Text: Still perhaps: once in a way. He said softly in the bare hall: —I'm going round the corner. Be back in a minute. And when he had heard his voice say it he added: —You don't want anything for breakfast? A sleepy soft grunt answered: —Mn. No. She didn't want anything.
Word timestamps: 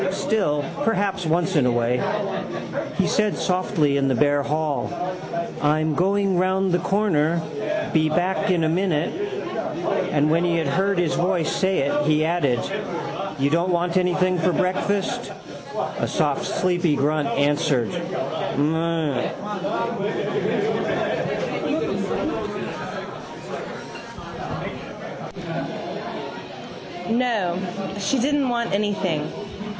Still 0.09 0.65
perhaps: 0.83 1.25
once 1.27 1.55
in 1.55 1.65
a 1.67 1.71
way. 1.71 1.97
He 2.97 3.05
said 3.07 3.37
softly 3.37 3.97
in 3.97 4.07
the 4.07 4.15
bare 4.15 4.41
hall: 4.41 4.91
—I'm 5.61 5.93
going 5.93 6.37
round 6.39 6.71
the 6.71 6.79
corner. 6.79 7.39
Be 7.93 8.09
back 8.09 8.49
in 8.49 8.63
a 8.63 8.69
minute. 8.69 9.13
And 10.11 10.29
when 10.31 10.43
he 10.43 10.57
had 10.57 10.65
heard 10.67 10.97
his 10.97 11.13
voice 11.13 11.51
say 11.55 11.79
it 11.81 12.05
he 12.07 12.25
added: 12.25 12.59
—You 13.37 13.49
don't 13.51 13.71
want 13.71 13.95
anything 13.95 14.39
for 14.39 14.51
breakfast? 14.51 15.31
A 15.99 16.07
sleepy 16.07 16.95
soft 16.95 16.99
grunt 16.99 17.27
answered: 17.29 17.91
—Mn. 18.57 19.31
No. 27.17 27.57
She 27.99 28.17
didn't 28.19 28.49
want 28.49 28.73
anything. 28.73 29.31